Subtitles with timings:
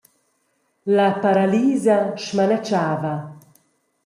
[0.95, 3.13] La paralisa smanatschava.